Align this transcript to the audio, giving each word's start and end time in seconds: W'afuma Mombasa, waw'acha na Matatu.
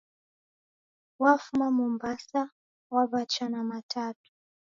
W'afuma 1.21 1.67
Mombasa, 1.77 2.41
waw'acha 2.93 3.45
na 3.51 3.61
Matatu. 3.69 4.29